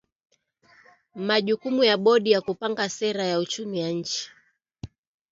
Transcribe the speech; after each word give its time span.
majukumu 1.15 1.83
ya 1.83 1.95
bodi 1.97 2.33
ni 2.35 2.41
kupanga 2.47 2.89
sera 2.89 3.23
ya 3.25 3.39
uchumi 3.39 3.83
wa 3.83 3.89
nchi 3.89 4.31